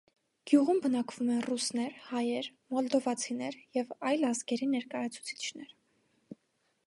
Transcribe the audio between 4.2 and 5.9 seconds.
ազգերի ներկայացուցիչներ։